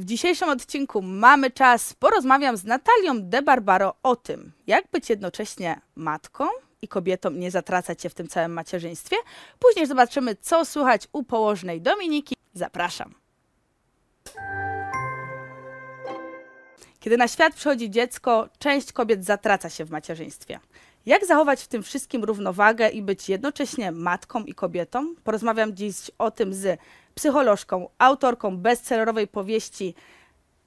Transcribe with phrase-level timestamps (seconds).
[0.00, 1.94] W dzisiejszym odcinku mamy czas.
[1.94, 6.44] Porozmawiam z Natalią De Barbaro o tym, jak być jednocześnie matką
[6.82, 9.16] i kobietą, nie zatracać się w tym całym macierzyństwie.
[9.58, 12.36] Później zobaczymy, co słychać u położnej Dominiki.
[12.54, 13.14] Zapraszam.
[17.00, 20.60] Kiedy na świat przychodzi dziecko, część kobiet zatraca się w macierzyństwie.
[21.06, 25.14] Jak zachować w tym wszystkim równowagę i być jednocześnie matką i kobietą?
[25.24, 26.80] Porozmawiam dziś o tym z
[27.14, 29.94] psycholożką, autorką bestsellerowej powieści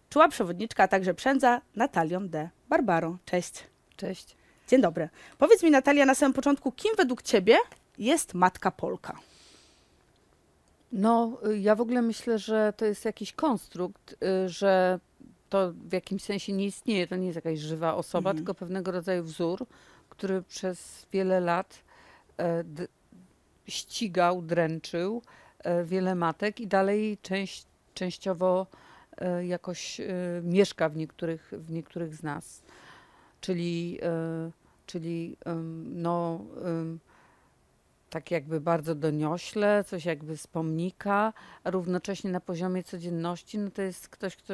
[0.10, 3.18] Czuła przewodniczka, a także przędza Natalią de Barbaro.
[3.26, 3.64] Cześć.
[3.98, 4.36] Cześć.
[4.68, 5.10] Dzień dobry.
[5.38, 7.58] Powiedz mi Natalia na samym początku, kim według ciebie
[7.98, 9.20] jest matka Polka?
[10.92, 15.00] No, ja w ogóle myślę, że to jest jakiś konstrukt, y, że
[15.50, 17.08] to w jakimś sensie nie istnieje.
[17.08, 18.38] To nie jest jakaś żywa osoba, Mhm.
[18.38, 19.66] tylko pewnego rodzaju wzór,
[20.14, 21.84] który przez wiele lat
[22.40, 22.64] e,
[23.68, 25.22] ścigał, dręczył
[25.60, 28.68] e, wiele matek i dalej część, częściowo
[29.18, 30.02] e, jakoś
[30.44, 32.64] mieszka w niektórych, w niektórych z nas.
[33.42, 34.00] Czyli,
[34.86, 35.38] czyli
[35.86, 36.40] no,
[38.10, 43.82] tak jakby bardzo doniośle, coś jakby z pomnika, a równocześnie na poziomie codzienności, no to
[43.82, 44.54] jest ktoś, kto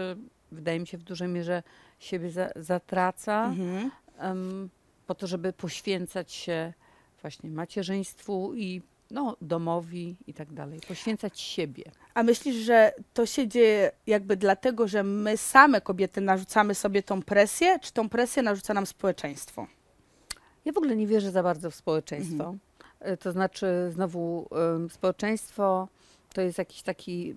[0.52, 1.63] wydaje mi się w dużej mierze
[1.99, 3.91] siebie za, zatraca Mhm.
[4.17, 4.69] em,
[5.09, 6.73] po to, żeby poświęcać się
[7.21, 10.79] właśnie macierzyństwu i no, domowi i tak dalej.
[10.88, 11.83] Poświęcać siebie.
[12.13, 17.21] A myślisz, że to się dzieje jakby dlatego, że my same kobiety narzucamy sobie tą
[17.21, 19.67] presję, czy tą presję narzuca nam społeczeństwo?
[20.65, 22.55] Ja w ogóle nie wierzę za bardzo w społeczeństwo.
[22.99, 25.87] E, To znaczy, znowu, em, społeczeństwo
[26.33, 27.35] to jest jakiś taki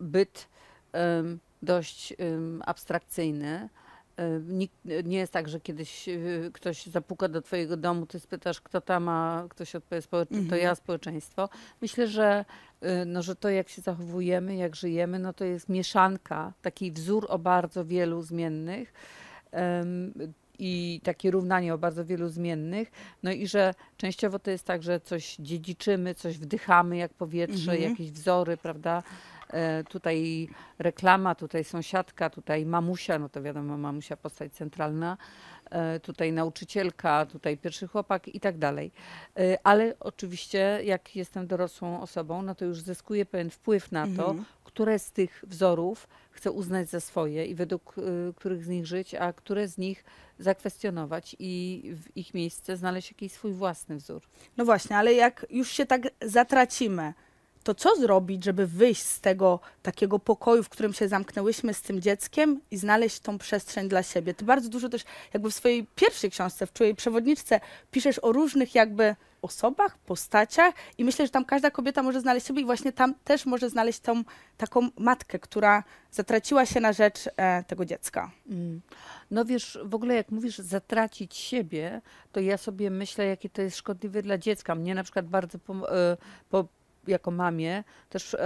[0.00, 0.48] byt
[0.92, 3.68] em, dość em, abstrakcyjny.
[4.16, 6.18] Em, Nikt, nie jest tak, że kiedyś e,
[6.52, 10.62] ktoś zapuka do twojego domu, ty spytasz, kto tam, a ktoś odpowie, społecz- to Mhm.
[10.62, 11.48] ja, społeczeństwo.
[11.82, 12.44] Myślę, że,
[12.80, 17.26] e, no, że to, jak się zachowujemy, jak żyjemy, no to jest mieszanka, taki wzór
[17.28, 18.92] o bardzo wielu zmiennych.
[19.52, 20.12] em,
[20.58, 22.90] i takie równanie o bardzo wielu zmiennych.
[23.22, 27.90] No i że częściowo to jest tak, że coś dziedziczymy, coś wdychamy jak powietrze, Mhm.
[27.90, 29.02] jakieś wzory, prawda?
[29.50, 30.48] E, tutaj
[30.78, 35.16] reklama, tutaj sąsiadka, tutaj mamusia, no to wiadomo, mamusia postać centralna,
[35.70, 38.92] e, tutaj nauczycielka, tutaj pierwszy chłopak i tak dalej.
[39.38, 44.28] E, ale oczywiście, jak jestem dorosłą osobą, no to już zyskuję pewien wpływ na to,
[44.30, 44.44] Mhm.
[44.64, 47.94] które z tych wzorów chcę uznać za swoje i według
[48.36, 50.04] których z nich żyć, a które z nich
[50.38, 54.22] zakwestionować i w ich miejsce znaleźć jakiś swój własny wzór.
[54.56, 57.14] No właśnie, ale jak już się tak zatracimy,
[57.66, 62.00] to co zrobić, żeby wyjść z tego takiego pokoju, w którym się zamknęłyśmy z tym
[62.00, 64.34] dzieckiem i znaleźć tą przestrzeń dla siebie?
[64.34, 65.04] Ty bardzo dużo też
[65.34, 67.60] jakby w swojej pierwszej książce, w Czułej Przewodniczce,
[67.90, 72.62] piszesz o różnych jakby osobach, postaciach i myślę, że tam każda kobieta może znaleźć siebie
[72.62, 74.24] i właśnie tam też może znaleźć tą
[74.56, 78.30] taką matkę, która zatraciła się na rzecz e, tego dziecka.
[78.50, 78.80] Mm.
[79.30, 82.00] No wiesz, w ogóle jak mówisz zatracić siebie,
[82.32, 84.74] to ja sobie myślę, jakie to jest szkodliwe dla dziecka.
[84.74, 86.16] Mnie na przykład bardzo e,
[86.50, 86.68] po,
[87.08, 88.36] jako mamie też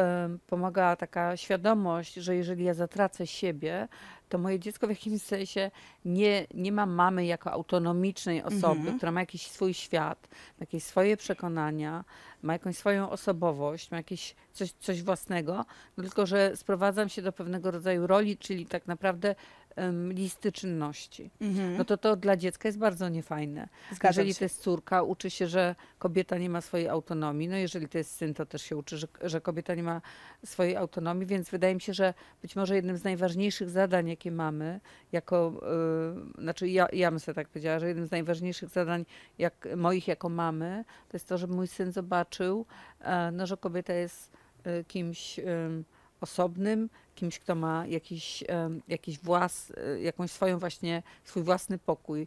[0.47, 3.89] pomaga taka świadomość, że jeżeli ja zatracę siebie,
[4.29, 5.71] to moje dziecko w jakimś sensie
[6.05, 8.97] nie, nie ma mamy jako autonomicznej osoby, Mhm.
[8.97, 12.05] która ma jakiś swój świat, ma jakieś swoje przekonania,
[12.43, 15.65] ma jakąś swoją osobowość, ma jakieś coś, coś własnego,
[15.97, 19.35] no tylko że sprowadzam się do pewnego rodzaju roli, czyli tak naprawdę
[19.81, 21.31] em, listy czynności.
[21.79, 23.69] No to to dla dziecka jest bardzo niefajne.
[23.93, 24.39] Zgadzam jeżeli się.
[24.39, 27.49] to jest córka, uczy się, że kobieta nie ma swojej autonomii.
[27.49, 30.01] No jeżeli to jest syn, to też się uczy, że, że kobieta nie ma
[30.45, 34.81] swojej autonomii, więc wydaje mi się, że być może jednym z najważniejszych zadań, jakie mamy,
[35.13, 35.61] jako,
[36.39, 39.05] y, znaczy ja, ja bym sobie tak powiedziała, że jednym z najważniejszych zadań
[39.39, 42.67] jak, moich jako mamy, to jest to, żeby mój syn zobaczył,
[43.01, 44.33] e, no, że kobieta jest
[44.67, 45.41] y, kimś
[46.21, 48.45] osobnym, kimś, kto ma jakiś,
[48.89, 52.27] jakiś włas, y, jakąś swoją właśnie, swój własny pokój,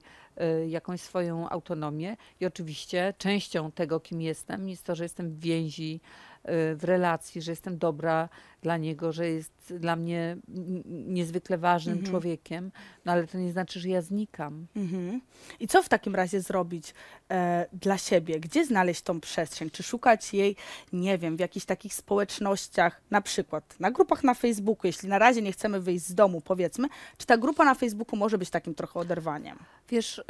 [0.63, 2.17] y, jakąś swoją autonomię.
[2.39, 5.99] I oczywiście częścią tego, kim jestem, jest to, że jestem w więzi,
[6.45, 8.29] w relacji, że jestem dobra
[8.61, 10.37] dla niego, że jest dla mnie
[10.85, 12.11] niezwykle ważnym Mhm.
[12.11, 12.71] człowiekiem,
[13.05, 14.67] no ale to nie znaczy, że ja znikam.
[14.75, 15.21] Mhm.
[15.59, 16.93] I co w takim razie zrobić
[17.31, 18.39] e, dla siebie?
[18.39, 19.69] Gdzie znaleźć tą przestrzeń?
[19.69, 20.55] Czy szukać jej,
[20.93, 25.41] nie wiem, w jakichś takich społecznościach, na przykład na grupach na Facebooku, jeśli na razie
[25.41, 26.87] nie chcemy wyjść z domu, powiedzmy,
[27.17, 29.57] czy ta grupa na Facebooku może być takim trochę oderwaniem?
[29.89, 30.23] Wiesz, y,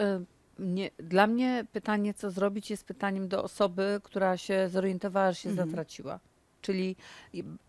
[0.60, 5.50] nie, dla mnie pytanie, co zrobić, jest pytaniem do osoby, która się zorientowała, że się
[5.50, 5.70] Mhm.
[5.70, 6.20] zatraciła.
[6.62, 6.96] Czyli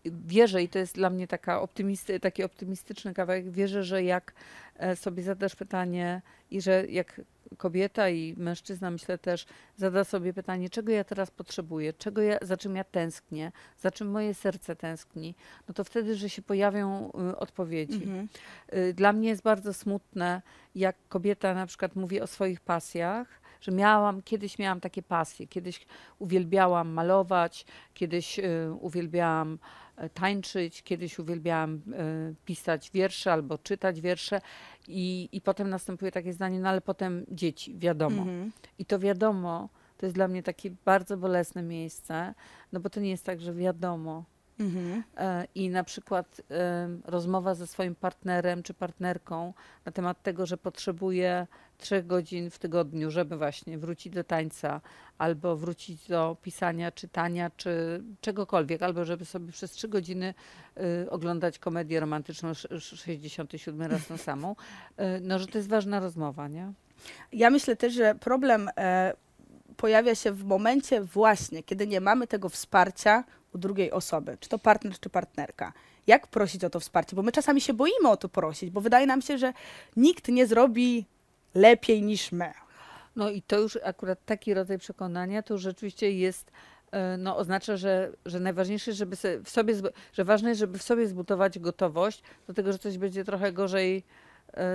[0.05, 4.33] wierzę, i to jest dla mnie taka optymisty, taki optymistyczny kawałek, wierzę, że jak
[4.75, 6.21] e, sobie zadasz pytanie
[6.51, 7.21] i że jak
[7.57, 9.45] kobieta i mężczyzna, myślę też,
[9.77, 14.11] zada sobie pytanie, czego ja teraz potrzebuję, czego ja, za czym ja tęsknię, za czym
[14.11, 15.35] moje serce tęskni,
[15.67, 18.03] no to wtedy, że się pojawią y, odpowiedzi.
[18.03, 18.27] Mhm.
[18.73, 20.41] Y, Dla mnie jest bardzo smutne,
[20.75, 25.85] jak kobieta na przykład mówi o swoich pasjach, że miałam, kiedyś miałam takie pasje, kiedyś
[26.19, 29.59] uwielbiałam malować, kiedyś y, uwielbiałam
[29.95, 34.41] e, tańczyć, kiedyś uwielbiałam y, pisać wiersze albo czytać wiersze
[34.87, 38.21] i, i potem następuje takie zdanie, no ale potem dzieci, wiadomo.
[38.21, 38.51] Mhm.
[38.79, 42.33] I to wiadomo, to jest dla mnie takie bardzo bolesne miejsce,
[42.71, 44.23] no bo to nie jest tak, że wiadomo,
[44.59, 45.03] Mhm.
[45.17, 49.53] E, i na przykład e, rozmowa ze swoim partnerem czy partnerką
[49.85, 51.47] na temat tego, że potrzebuje
[51.77, 54.81] trzech godzin w tygodniu, żeby właśnie wrócić do tańca,
[55.17, 60.33] albo wrócić do pisania, czytania, czy czegokolwiek, albo żeby sobie przez trzy godziny
[61.03, 64.55] y, oglądać komedię romantyczną sz- sz- 67 raz tą samą,
[65.21, 66.71] no że to jest ważna rozmowa, nie?
[67.31, 69.13] Ja myślę też, że problem e,
[69.77, 73.23] pojawia się w momencie właśnie, kiedy nie mamy tego wsparcia
[73.53, 75.73] u drugiej osoby, czy to partner, czy partnerka.
[76.07, 77.15] Jak prosić o to wsparcie?
[77.15, 79.53] Bo my czasami się boimy o to prosić, bo wydaje nam się, że
[79.95, 81.05] nikt nie zrobi
[81.55, 82.53] lepiej niż my.
[83.15, 86.51] No i to już akurat taki rodzaj przekonania to rzeczywiście jest,
[86.91, 89.73] e, no oznacza, że, że najważniejsze, żeby w sobie,
[90.13, 94.03] że ważne jest, żeby w sobie zbudować gotowość do tego, że coś będzie trochę gorzej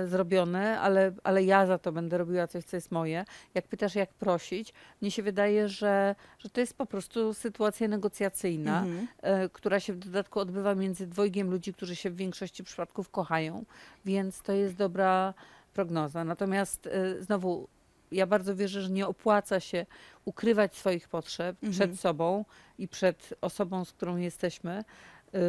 [0.07, 3.25] zrobione, ale, ale ja za to będę robiła coś, co jest moje.
[3.53, 8.79] Jak pytasz, jak prosić, mnie się wydaje, że, że to jest po prostu sytuacja negocjacyjna,
[8.79, 9.07] Mhm.
[9.21, 13.65] e, która się w dodatku odbywa między dwojgiem ludzi, którzy się w większości przypadków kochają,
[14.05, 15.33] więc to jest dobra
[15.73, 16.23] prognoza.
[16.23, 17.67] Natomiast e, znowu
[18.11, 19.85] ja bardzo wierzę, że nie opłaca się
[20.25, 21.71] ukrywać swoich potrzeb Mhm.
[21.73, 22.45] przed sobą
[22.77, 24.83] i przed osobą, z którą jesteśmy,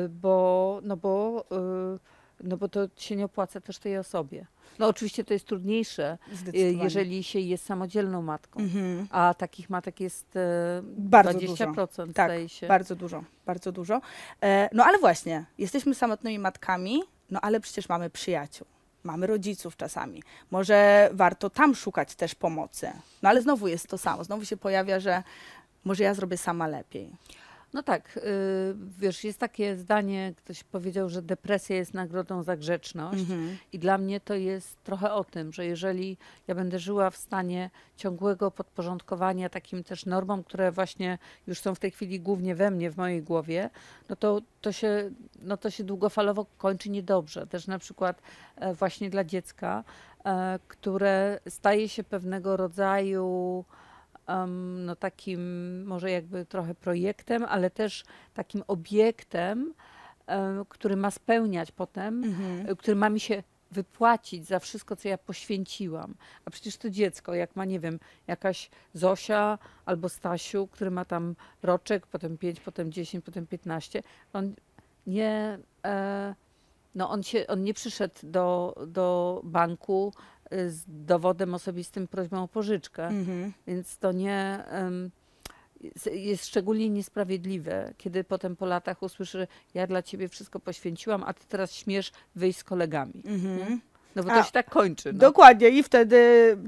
[0.09, 1.45] bo, no bo,
[2.43, 4.47] no bo to się nie opłaca też tej osobie.
[4.79, 6.19] No oczywiście to jest trudniejsze,
[6.55, 9.07] y, jeżeli się jest samodzielną matką, Mhm.
[9.11, 10.41] a takich matek jest e,
[10.85, 12.67] Bardzo 20% Tak, zdaje się.
[12.67, 14.01] Bardzo dużo, bardzo dużo.
[14.43, 18.67] E, no ale właśnie, jesteśmy samotnymi matkami, no ale przecież mamy przyjaciół,
[19.05, 20.23] mamy rodziców czasami.
[20.51, 22.93] Może warto tam szukać też pomocy.
[23.23, 25.23] No ale znowu jest to samo, znowu się pojawia, że
[25.85, 27.11] może ja zrobię sama lepiej.
[27.73, 28.21] No tak, y,
[28.99, 33.21] wiesz, jest takie zdanie, ktoś powiedział, że depresja jest nagrodą za grzeczność.
[33.21, 33.57] Mhm.
[33.73, 36.17] I dla mnie to jest trochę o tym, że jeżeli
[36.49, 41.79] ja będę żyła w stanie ciągłego podporządkowania takim też normom, które właśnie już są w
[41.79, 43.71] tej chwili głównie we mnie, w mojej głowie,
[44.09, 45.11] no to, to, się,
[45.43, 47.47] no to się długofalowo kończy niedobrze.
[47.47, 48.23] Też na przykład
[48.57, 49.85] e, właśnie dla dziecka,
[50.25, 53.65] e, które staje się pewnego rodzaju
[54.27, 55.43] em, no takim
[55.85, 58.05] może jakby trochę projektem, ale też
[58.35, 59.75] takim obiektem,
[60.27, 62.71] em, który ma spełniać potem Mhm.
[62.71, 66.15] y, który ma mi się wypłacić za wszystko, co ja poświęciłam.
[66.45, 71.35] A przecież to dziecko, jak ma, nie wiem, jakaś Zosia albo Stasiu, który ma tam
[71.63, 74.03] roczek, potem 5, potem 10, potem 15,
[74.33, 74.55] on
[75.07, 76.35] nie, e,
[76.95, 80.13] no on, się, on nie przyszedł do, do banku
[80.69, 83.07] z dowodem osobistym, prośbą o pożyczkę.
[83.07, 83.53] Mhm.
[83.67, 85.11] Więc to nie em,
[86.13, 91.47] jest- szczególnie niesprawiedliwe, kiedy potem po latach usłyszy, ja dla ciebie wszystko poświęciłam, a ty
[91.49, 93.23] teraz śmiesz wyjść z kolegami.
[93.27, 93.81] Mhm.
[94.17, 95.13] No bo A, to się tak kończy.
[95.13, 95.19] No.
[95.19, 96.17] Dokładnie i wtedy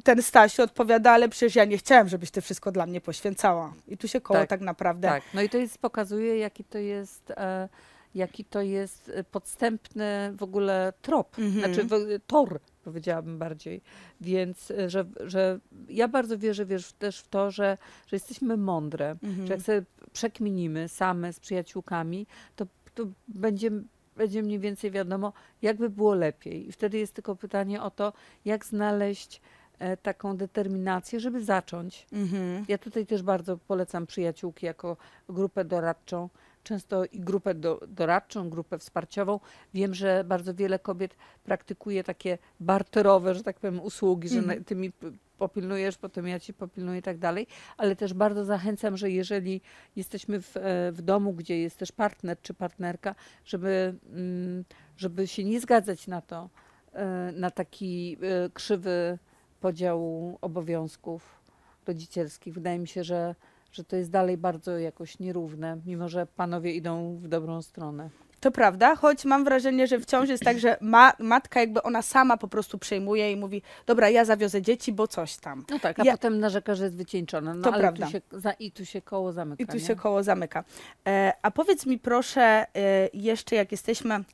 [0.04, 3.72] ten Stasiu odpowiada, ale przecież ja nie chciałem, żebyś ty wszystko dla mnie poświęcała.
[3.88, 5.08] I tu się koło tak, Tak, naprawdę...
[5.08, 7.68] Tak, no i to jest, pokazuje, jaki to jest, e,
[8.14, 11.64] jaki to jest e, podstępny w ogóle trop, Mhm.
[11.74, 13.80] znaczy w, tor, powiedziałabym bardziej.
[14.20, 15.58] Więc, e, że, że
[15.88, 19.46] ja bardzo wierzę wiesz, też w to, że, że jesteśmy mądre, Mhm.
[19.46, 19.82] że jak sobie
[20.12, 23.70] przekminimy same z przyjaciółkami, to, to będzie,
[24.16, 25.32] będzie mniej więcej wiadomo,
[25.62, 26.68] jakby było lepiej.
[26.68, 28.12] I wtedy jest tylko pytanie o to,
[28.44, 29.40] jak znaleźć
[29.78, 32.06] e, taką determinację, żeby zacząć.
[32.12, 32.64] Mhm.
[32.68, 34.96] Ja tutaj też bardzo polecam przyjaciółki jako
[35.28, 36.28] grupę doradczą.
[36.64, 39.40] Często i grupę do, doradczą, grupę wsparciową.
[39.74, 44.58] Wiem, że bardzo wiele kobiet praktykuje takie barterowe, że tak powiem, usługi, że Mhm.
[44.58, 47.46] na- ty mi p- popilnujesz, potem ja ci popilnuję i tak dalej.
[47.76, 49.60] Ale też bardzo zachęcam, że jeżeli
[49.96, 54.64] jesteśmy w, e, w domu, gdzie jest też partner czy partnerka, żeby, mm,
[54.96, 56.48] żeby się nie zgadzać na to,
[56.92, 59.18] e, na taki e, krzywy
[59.60, 61.40] podział obowiązków
[61.86, 62.54] rodzicielskich.
[62.54, 63.34] Wydaje mi się, że,
[63.74, 68.10] że to jest dalej bardzo jakoś nierówne, mimo że panowie idą w dobrą stronę.
[68.40, 72.36] To prawda, choć mam wrażenie, że wciąż jest tak, że ma, matka jakby ona sama
[72.36, 75.64] po prostu przejmuje i mówi, dobra, ja zawiozę dzieci, bo coś tam.
[75.70, 77.54] No tak, a Ja- potem narzeka, że jest wycieńczona.
[77.54, 78.06] No To ale prawda.
[78.06, 79.62] Tu się, za, I tu się koło zamyka.
[79.64, 79.80] I tu nie?
[79.80, 80.64] się koło zamyka.
[81.06, 82.42] E, a powiedz mi proszę,
[82.76, 84.24] e, jeszcze jak jesteśmy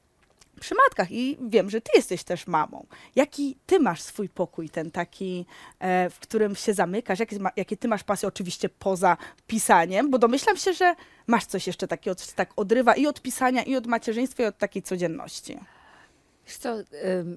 [0.61, 2.87] przy matkach i wiem, że ty jesteś też mamą.
[3.17, 5.47] Jaki ty masz swój pokój, ten taki,
[5.79, 7.19] e, w którym się zamykasz?
[7.19, 10.95] Jakie, jakie ty masz pasje, oczywiście poza pisaniem, bo domyślam się, że
[11.27, 14.59] masz coś jeszcze takiego, co tak odrywa i od pisania, i od macierzyństwa, i od
[14.59, 15.59] takiej codzienności.
[16.47, 16.77] Wiesz co,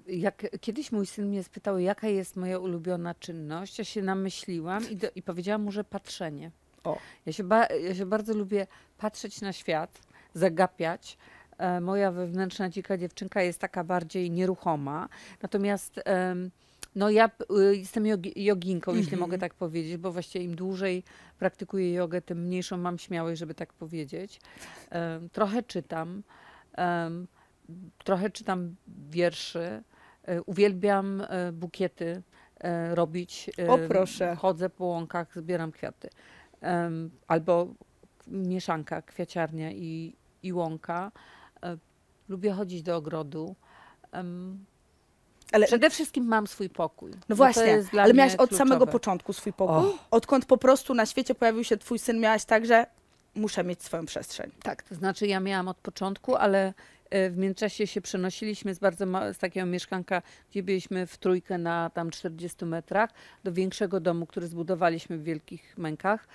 [0.08, 4.96] jak kiedyś mój syn mnie spytał, jaka jest moja ulubiona czynność, ja się namyśliłam i,
[4.96, 6.52] do, i powiedziałam mu, że patrzenie.
[6.84, 6.98] O.
[7.26, 10.02] Ja się, ba, ja się bardzo lubię patrzeć na świat,
[10.34, 11.18] zagapiać.
[11.64, 15.10] E, moja wewnętrzna dzika dziewczynka jest taka bardziej nieruchoma.
[15.42, 16.00] Natomiast
[16.96, 17.30] no ja
[17.72, 19.20] y, jestem jogi, joginką, jeśli Mhm.
[19.20, 21.04] mogę tak powiedzieć, bo właściwie im dłużej
[21.40, 24.42] praktykuję jogę, tym mniejszą mam śmiałość, żeby tak powiedzieć.
[24.90, 26.24] Em, trochę czytam.
[28.04, 28.76] trochę czytam
[29.10, 29.84] wierszy.
[30.24, 32.22] e, Uwielbiam e, bukiety
[32.60, 33.50] e, robić.
[33.68, 34.36] O, proszę.
[34.36, 36.10] Chodzę po łąkach, zbieram kwiaty.
[37.28, 37.68] Albo
[38.28, 41.12] mieszanka, kwiaciarnia i, i łąka.
[41.64, 41.78] E,
[42.30, 43.56] Lubię chodzić do ogrodu.
[45.52, 47.12] Ale Przede wszystkim mam swój pokój.
[47.12, 48.92] No to właśnie, jest dla ale miałaś od samego kluczowe.
[48.92, 49.90] początku swój pokój?
[49.90, 49.96] Och.
[50.12, 52.86] Odkąd po prostu na świecie pojawił się twój syn, miałaś tak, że
[53.36, 54.52] muszę mieć swoją przestrzeń.
[54.64, 56.74] Tak, to znaczy ja miałam od początku, ale
[57.10, 61.58] e, w międzyczasie się przenosiliśmy z bardzo ma- z takiego mieszkanka, gdzie byliśmy w trójkę
[61.58, 63.10] na tam 40 metrach,
[63.44, 66.28] do większego domu, który zbudowaliśmy w wielkich mękach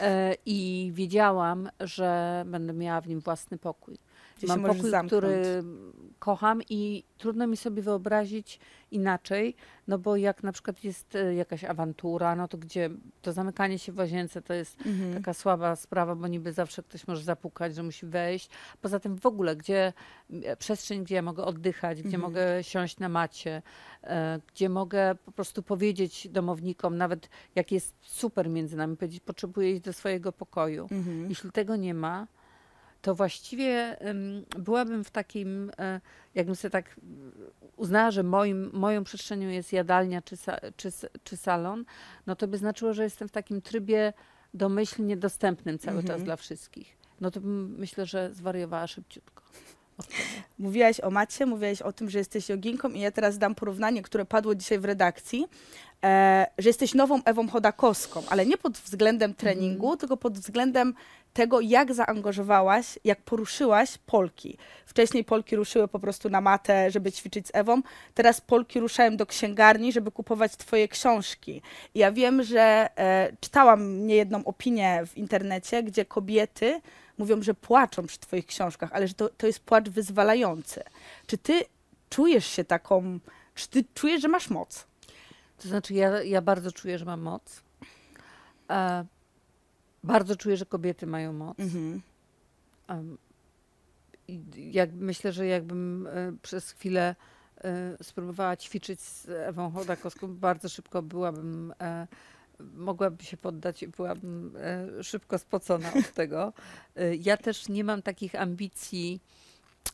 [0.00, 3.98] e, i wiedziałam, że będę miała w nim własny pokój.
[4.36, 5.08] Gdzie Mam pokój, zamknąć.
[5.22, 5.62] który
[6.18, 9.54] kocham i trudno mi sobie wyobrazić inaczej,
[9.88, 12.90] no bo jak na przykład jest e, jakaś awantura, no to gdzie
[13.22, 15.14] to zamykanie się w łazience to jest Mhm.
[15.14, 18.50] taka słaba sprawa, bo niby zawsze ktoś może zapukać, że musi wejść.
[18.80, 19.92] Poza tym w ogóle, gdzie
[20.42, 22.22] e, przestrzeń, gdzie ja mogę oddychać, gdzie Mhm.
[22.22, 23.62] mogę siąść na macie,
[24.04, 29.72] e, gdzie mogę po prostu powiedzieć domownikom, nawet jak jest super między nami, powiedzieć, potrzebuję
[29.72, 30.88] iść do swojego pokoju.
[30.90, 31.28] Mhm.
[31.28, 32.26] Jeśli tego nie ma,
[33.06, 33.96] to właściwie
[34.58, 36.00] byłabym w takim, e,
[36.34, 36.96] jakbym sobie tak
[37.76, 40.36] uznała, że moim, moją przestrzenią jest jadalnia czy,
[40.76, 40.90] czy,
[41.24, 41.84] czy salon,
[42.26, 44.12] no to by znaczyło, że jestem w takim trybie
[44.54, 46.24] domyślnie dostępnym cały czas Mhm.
[46.24, 46.96] dla wszystkich.
[47.20, 49.42] No to bym, myślę, że zwariowała szybciutko.
[50.58, 54.24] Mówiłaś o macie, mówiłaś o tym, że jesteś joginką i ja teraz dam porównanie, które
[54.24, 55.46] padło dzisiaj w redakcji,
[56.04, 60.94] e, że jesteś nową Ewą Chodakowską, ale nie pod względem treningu, tylko pod względem
[61.36, 64.58] tego, jak zaangażowałaś, jak poruszyłaś Polki.
[64.86, 67.82] Wcześniej Polki ruszyły po prostu na matę, żeby ćwiczyć z Ewą,
[68.14, 71.62] teraz Polki ruszają do księgarni, żeby kupować twoje książki.
[71.94, 76.80] I ja wiem, że e, czytałam niejedną opinię w internecie, gdzie kobiety
[77.18, 80.82] mówią, że płaczą przy twoich książkach, ale że to, to jest płacz wyzwalający.
[81.26, 81.64] Czy ty
[82.10, 83.18] czujesz się taką,
[83.54, 84.86] czy ty czujesz, że masz moc?
[85.58, 87.62] To znaczy, ja, ja bardzo czuję, że mam moc.
[88.70, 89.04] E,
[90.04, 91.58] bardzo czuję, że kobiety mają moc.
[91.58, 92.02] Mhm.
[94.56, 97.14] Jak, myślę, że jakbym e, przez chwilę
[97.64, 102.06] e, spróbowała ćwiczyć z Ewą Chodakowską, bardzo szybko byłabym, e,
[102.60, 106.52] mogłabym się poddać i byłabym e, szybko spocona od tego.
[106.96, 109.20] E, ja też nie mam takich ambicji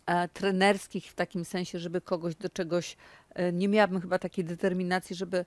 [0.06, 2.96] e, trenerskich w takim sensie, żeby kogoś do czegoś,
[3.52, 5.44] nie miałabym chyba takiej determinacji, żeby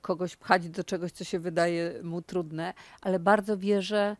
[0.00, 4.16] kogoś pchać do czegoś, co się wydaje mu trudne, ale bardzo wierzę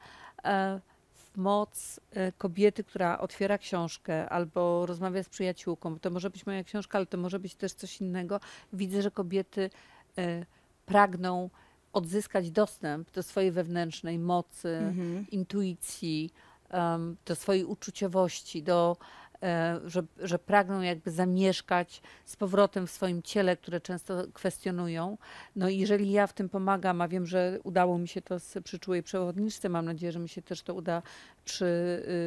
[1.14, 2.00] w moc
[2.38, 5.95] kobiety, która otwiera książkę albo rozmawia z przyjaciółką.
[5.95, 8.40] bo To może być moja książka, ale to może być też coś innego.
[8.73, 9.71] Widzę, że kobiety
[10.87, 11.50] pragną
[11.93, 15.26] odzyskać dostęp do swojej wewnętrznej mocy, Mhm.
[15.31, 16.31] intuicji,
[16.71, 18.97] em, do swojej uczuciowości, do,
[19.43, 25.19] e, że, że pragną jakby zamieszkać z powrotem w swoim ciele, które często kwestionują.
[25.57, 28.64] No i jeżeli ja w tym pomagam, a wiem, że udało mi się to z
[28.64, 31.02] przyczułej przewodniczce, mam nadzieję, że mi się też to uda
[31.45, 31.64] przy,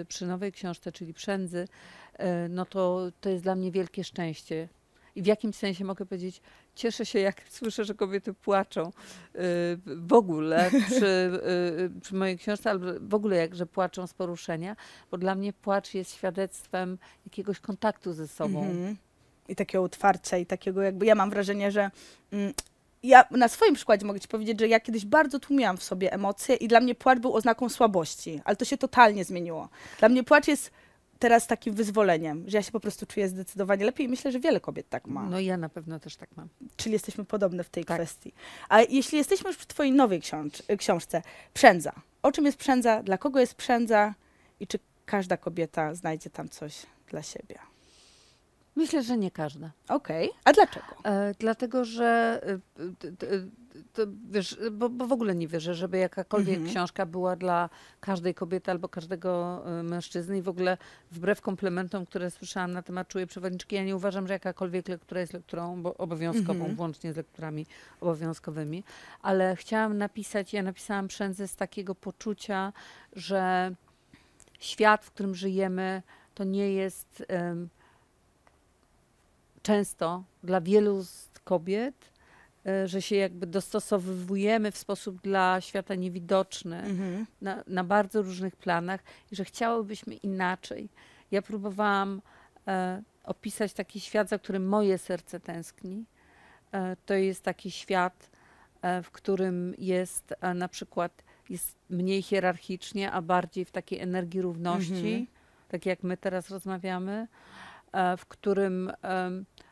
[0.02, 1.68] y, przy nowej książce, czyli Przędzy,
[2.14, 4.70] e, no to, to jest dla mnie wielkie szczęście.
[5.16, 6.42] I w jakimś sensie mogę powiedzieć,
[6.80, 8.92] cieszę się, jak słyszę, że kobiety płaczą y,
[9.86, 11.06] w ogóle przy,
[11.96, 14.76] y, przy mojej książce, albo w ogóle jak, że płaczą z poruszenia,
[15.12, 18.64] bo dla mnie płacz jest świadectwem jakiegoś kontaktu ze sobą.
[18.64, 18.96] Mhm.
[19.48, 21.92] I takiego otwarcia, i takiego jakby, ja mam wrażenie, że
[22.32, 22.54] mm,
[23.04, 26.56] ja na swoim przykładzie mogę ci powiedzieć, że ja kiedyś bardzo tłumiłam w sobie emocje
[26.56, 29.70] i dla mnie płacz był oznaką słabości, ale to się totalnie zmieniło.
[30.00, 30.72] Dla mnie płacz jest
[31.20, 34.60] teraz takim wyzwoleniem, że ja się po prostu czuję zdecydowanie lepiej i myślę, że wiele
[34.60, 35.24] kobiet tak ma.
[35.30, 36.50] No ja na pewno też tak mam.
[36.78, 37.98] Czyli jesteśmy podobne w tej Tak.
[37.98, 38.34] kwestii.
[38.70, 41.22] A jeśli jesteśmy już przy twojej nowej książ- książce,
[41.54, 41.92] Przędza.
[42.24, 43.04] O czym jest Przędza?
[43.04, 44.14] Dla kogo jest Przędza?
[44.60, 47.60] I czy każda kobieta znajdzie tam coś dla siebie?
[48.80, 49.72] Myślę, że nie każda.
[49.90, 50.30] Okej.
[50.44, 50.86] A dlaczego?
[51.06, 52.60] E, dlatego, że e,
[53.00, 53.28] t- t-
[53.94, 56.72] to, wiesz, bo, bo w ogóle nie wierzę, żeby jakakolwiek Mhm.
[56.74, 57.70] książka była dla
[58.00, 60.78] każdej kobiety albo każdego e, mężczyzny i w ogóle
[61.12, 65.34] wbrew komplementom, które słyszałam na temat czułej przewodniczki, ja nie uważam, że jakakolwiek lektura jest
[65.34, 66.76] lekturą obo- obowiązkową, Mhm.
[66.76, 67.66] włącznie z lekturami
[68.02, 68.84] obowiązkowymi,
[69.22, 72.74] ale chciałam napisać, ja napisałam przędzę z takiego poczucia,
[73.14, 73.72] że
[74.60, 76.02] świat, w którym żyjemy,
[76.36, 77.70] to nie jest em,
[79.64, 81.96] często dla wielu z kobiet,
[82.66, 87.26] e, że się jakby dostosowujemy w sposób dla świata niewidoczny Mhm.
[87.42, 89.02] na, na bardzo różnych planach
[89.32, 90.90] i że chciałybyśmy inaczej.
[91.32, 92.22] Ja próbowałam
[92.68, 96.06] e, opisać taki świat, za którym moje serce tęskni.
[96.72, 98.30] E, to jest taki świat,
[98.82, 104.42] e, w którym jest e, na przykład jest mniej hierarchicznie, a bardziej w takiej energii
[104.42, 105.28] równości, Mhm.
[105.70, 107.28] tak jak my teraz rozmawiamy,
[108.18, 108.92] w którym,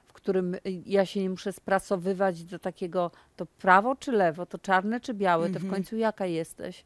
[0.06, 0.56] w którym
[0.86, 5.48] ja się nie muszę sprasowywać do takiego, to prawo czy lewo, to czarne czy białe,
[5.48, 5.74] to w Mhm.
[5.74, 6.86] końcu jaka jesteś.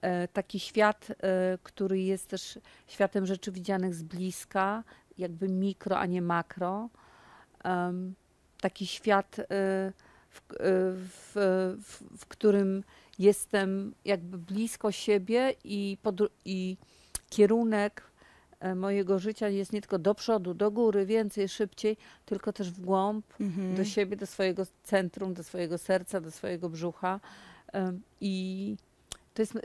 [0.00, 1.14] E, Taki świat, e,
[1.62, 4.84] który jest też światem rzeczy widzianych z bliska,
[5.18, 6.88] jakby mikro, a nie makro.
[8.60, 9.44] Taki świat, e,
[10.30, 10.54] w, e,
[10.94, 11.32] w,
[11.82, 12.84] w, w którym
[13.18, 15.98] jestem jakby blisko siebie i,
[16.44, 16.76] i
[17.30, 18.11] kierunek e,
[18.76, 23.26] mojego życia jest nie tylko do przodu, do góry, więcej, szybciej, tylko też w głąb,
[23.40, 23.74] Mhm.
[23.74, 27.20] do siebie, do swojego centrum, do swojego serca, do swojego brzucha.
[28.20, 28.76] I
[29.34, 29.58] to jest,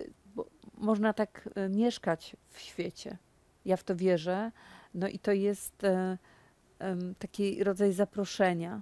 [0.77, 3.17] można tak e, mieszkać w świecie.
[3.65, 4.51] Ja w to wierzę.
[4.93, 6.17] No i to jest e,
[7.19, 8.81] taki rodzaj zaproszenia,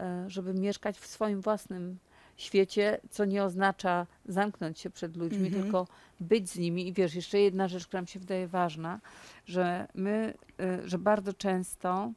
[0.00, 1.98] e, żeby mieszkać w swoim własnym
[2.42, 5.62] świecie, co nie oznacza zamknąć się przed ludźmi, Mhm.
[5.62, 5.86] tylko
[6.20, 6.88] być z nimi.
[6.88, 9.00] I wiesz, jeszcze jedna rzecz, która mi się wydaje ważna,
[9.46, 12.12] że my, e, że bardzo często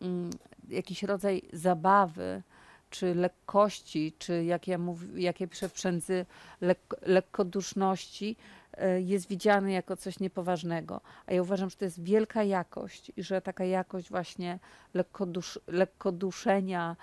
[0.00, 0.30] mm,
[0.68, 2.42] jakiś rodzaj zabawy,
[2.90, 6.26] czy lekkości, czy jak ja, mów, jak ja piszę w przędzy,
[6.60, 8.36] lek, lekkoduszności
[8.72, 11.00] e, jest widziany jako coś niepoważnego.
[11.26, 14.58] A ja uważam, że to jest wielka jakość i że taka jakość właśnie
[14.94, 16.96] lekkodusz, lekkoduszenia,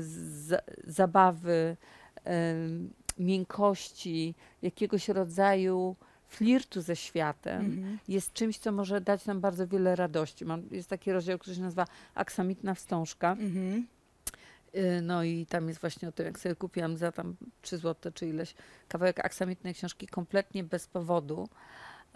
[0.00, 1.76] z, zabawy,
[2.26, 2.54] e,
[3.18, 5.96] miękkości, jakiegoś rodzaju
[6.28, 7.98] flirtu ze światem Mhm.
[8.08, 10.44] jest czymś, co może dać nam bardzo wiele radości.
[10.44, 13.32] Mam, jest taki rozdział, który się nazywa Aksamitna wstążka.
[13.32, 13.86] Mhm.
[14.74, 18.12] Y, No i tam jest właśnie o tym, jak sobie kupiłam za tam 3 zł
[18.14, 18.54] czy ileś
[18.88, 21.48] kawałek aksamitnej książki kompletnie bez powodu.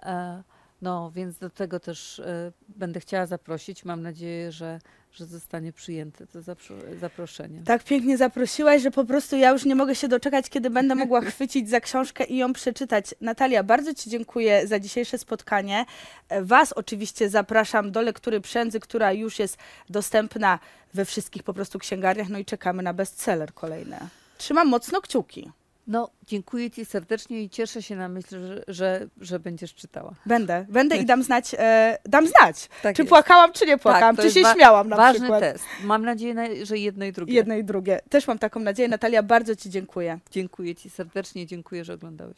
[0.03, 0.43] E,
[0.83, 3.85] No, więc do tego też e, będę chciała zaprosić.
[3.85, 4.81] Mam nadzieję, że,
[5.13, 7.63] że zostanie przyjęte to zapro- zaproszenie.
[7.65, 11.21] Tak pięknie zaprosiłaś, że po prostu ja już nie mogę się doczekać, kiedy będę mogła
[11.31, 13.15] chwycić za książkę i ją przeczytać.
[13.21, 15.85] Natalia, bardzo Ci dziękuję za dzisiejsze spotkanie.
[16.29, 19.59] E, Was oczywiście zapraszam do lektury Przędzy, która już jest
[19.91, 20.59] dostępna
[20.95, 23.99] we wszystkich po prostu księgarniach, no i czekamy na bestseller kolejny.
[24.39, 25.51] Trzymam mocno kciuki.
[25.87, 30.13] No, dziękuję Ci serdecznie i cieszę się na myśl, że, że, że będziesz czytała.
[30.27, 33.09] Będę, będę i dam znać, e, dam znać, Tak czy jest.
[33.09, 35.41] płakałam, czy nie płakałam, to czy się śmiałam na Ważny przykład.
[35.41, 35.65] test.
[35.85, 37.35] Mam nadzieję, na- że jedno i drugie.
[37.35, 38.01] Jedno i drugie.
[38.11, 38.89] Też mam taką nadzieję.
[38.89, 40.19] Natalia, bardzo Ci dziękuję.
[40.31, 42.37] Dziękuję Ci serdecznie, dziękuję, że oglądałeś.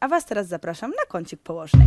[0.00, 1.86] A Was teraz zapraszam na kącik położnej.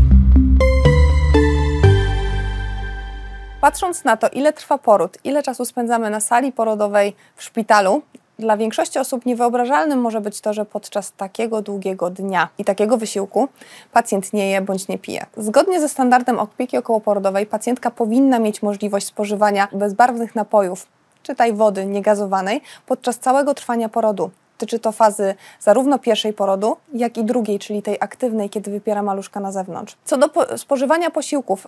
[3.61, 8.01] Patrząc na to, ile trwa poród, ile czasu spędzamy na sali porodowej w szpitalu,
[8.41, 13.47] dla większości osób niewyobrażalnym może być to, że podczas takiego długiego dnia i takiego wysiłku
[13.91, 15.25] pacjent nie je bądź nie pije.
[15.37, 20.87] Zgodnie ze standardem opieki okołoporodowej pacjentka powinna mieć możliwość spożywania bezbarwnych napojów,
[21.23, 24.29] czytaj wody niegazowanej, podczas całego trwania porodu.
[24.57, 29.39] Tyczy to fazy zarówno pierwszej porodu, jak i drugiej, czyli tej aktywnej, kiedy wypiera maluszka
[29.39, 29.95] na zewnątrz.
[30.05, 31.67] Co do po- spożywania posiłków,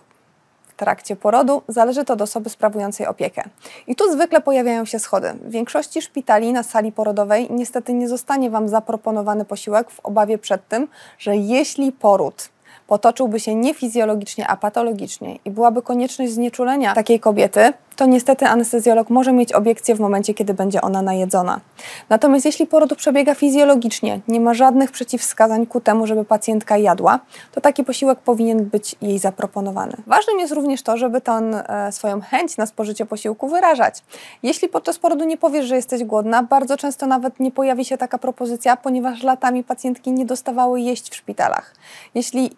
[0.76, 3.42] trakcie porodu, zależy to od osoby sprawującej opiekę.
[3.86, 5.34] I tu zwykle pojawiają się schody.
[5.42, 10.68] W większości szpitali na sali porodowej niestety nie zostanie Wam zaproponowany posiłek w obawie przed
[10.68, 12.48] tym, że jeśli poród
[12.86, 19.10] potoczyłby się nie fizjologicznie, a patologicznie i byłaby konieczność znieczulenia takiej kobiety, to niestety anestezjolog
[19.10, 21.60] może mieć obiekcję w momencie, kiedy będzie ona najedzona.
[22.08, 27.20] Natomiast jeśli poród przebiega fizjologicznie, nie ma żadnych przeciwwskazań ku temu, żeby pacjentka jadła,
[27.52, 29.96] to taki posiłek powinien być jej zaproponowany.
[30.06, 34.02] Ważnym jest również to, żeby tę e, swoją chęć na spożycie posiłku wyrażać.
[34.42, 38.18] Jeśli podczas porodu nie powiesz, że jesteś głodna, bardzo często nawet nie pojawi się taka
[38.18, 41.74] propozycja, ponieważ latami pacjentki nie dostawały jeść w szpitalach.
[42.14, 42.50] Jeśli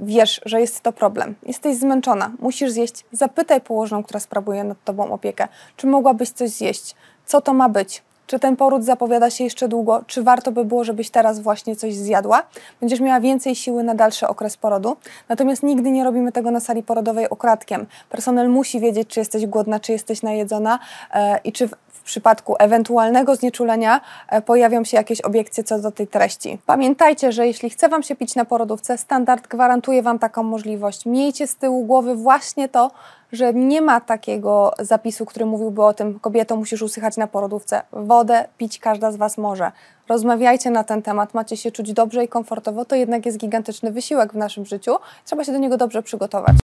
[0.00, 5.12] wiesz, że jest to problem, jesteś zmęczona, musisz zjeść, zapytaj położną, która sprawuje nad tobą
[5.12, 6.94] opiekę, czy mogłabyś coś zjeść,
[7.26, 10.84] co to ma być, czy ten poród zapowiada się jeszcze długo, czy warto by było,
[10.84, 12.42] żebyś teraz właśnie coś zjadła.
[12.80, 14.96] Będziesz miała więcej siły na dalszy okres porodu.
[15.28, 17.86] Natomiast nigdy nie robimy tego na sali porodowej okradkiem.
[18.10, 20.78] Personel musi wiedzieć, czy jesteś głodna, czy jesteś najedzona
[21.14, 25.92] e, i czy w, w przypadku ewentualnego znieczulenia e, pojawią się jakieś obiekcje co do
[25.92, 26.58] tej treści.
[26.66, 31.06] Pamiętajcie, że jeśli chce Wam się pić na porodówce, standard gwarantuje Wam taką możliwość.
[31.06, 32.90] Miejcie z tyłu głowy właśnie to,
[33.32, 37.82] że nie ma takiego zapisu, który mówiłby o tym, kobieto, musisz usychać na porodówce.
[37.92, 39.72] Wodę pić każda z Was może.
[40.08, 44.32] Rozmawiajcie na ten temat, macie się czuć dobrze i komfortowo, to jednak jest gigantyczny wysiłek
[44.32, 44.96] w naszym życiu.
[45.24, 46.63] Trzeba się do niego dobrze przygotować.